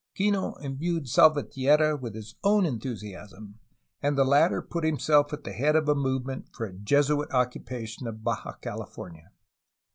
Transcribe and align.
Kino 0.15 0.55
imbued 0.55 1.07
Salvatierra 1.07 1.95
with 1.95 2.15
his 2.15 2.33
own 2.43 2.65
enthusiasm, 2.65 3.59
and 4.01 4.17
the 4.17 4.23
latter 4.25 4.59
put 4.59 4.83
himself 4.83 5.31
at 5.31 5.43
the 5.43 5.53
head 5.53 5.75
of 5.75 5.87
a 5.87 5.93
movement 5.93 6.47
for 6.53 6.65
a 6.65 6.73
Jesuit 6.73 7.29
occupation 7.31 8.07
of 8.07 8.23
Baja 8.23 8.53
CaUfornia. 8.63 9.29